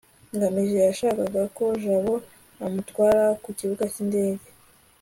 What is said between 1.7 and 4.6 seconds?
jabo amutwara ku kibuga cy'indege